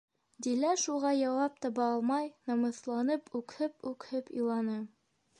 [0.45, 4.79] Дилә шуға яуап таба алмай намыҫланып, үкһеп-үкһеп иланы.